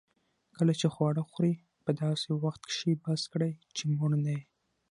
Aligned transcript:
کله 0.57 0.73
چي 0.79 0.87
خواړه 0.93 1.21
خورې؛ 1.29 1.53
په 1.83 1.91
داسي 1.99 2.31
وخت 2.43 2.61
کښې 2.69 2.93
بس 3.03 3.21
کړئ، 3.33 3.51
چي 3.75 3.83
موړ 3.95 4.11
نه 4.25 4.31
يې. 4.37 4.43